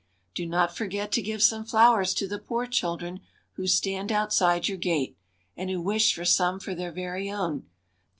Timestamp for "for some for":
6.15-6.73